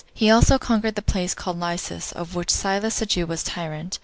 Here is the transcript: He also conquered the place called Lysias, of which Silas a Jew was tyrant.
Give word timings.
He 0.15 0.31
also 0.31 0.57
conquered 0.57 0.95
the 0.95 1.03
place 1.03 1.35
called 1.35 1.59
Lysias, 1.59 2.11
of 2.11 2.33
which 2.33 2.49
Silas 2.49 3.03
a 3.03 3.05
Jew 3.05 3.27
was 3.27 3.43
tyrant. 3.43 3.99